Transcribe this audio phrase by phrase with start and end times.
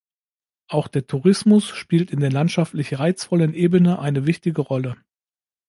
[0.67, 4.97] Auch der Tourismus spielt in der landschaftlich reizvollen Ebene eine wichtige Rolle.